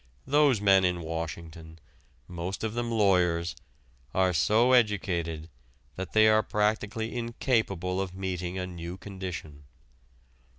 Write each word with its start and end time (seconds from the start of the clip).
Those 0.25 0.59
men 0.59 0.83
in 0.83 1.01
Washington, 1.03 1.77
most 2.27 2.63
of 2.63 2.73
them 2.73 2.89
lawyers, 2.89 3.55
are 4.15 4.33
so 4.33 4.71
educated 4.71 5.47
that 5.95 6.13
they 6.13 6.27
are 6.27 6.41
practically 6.41 7.15
incapable 7.15 8.01
of 8.01 8.15
meeting 8.15 8.57
a 8.57 8.65
new 8.65 8.97
condition. 8.97 9.65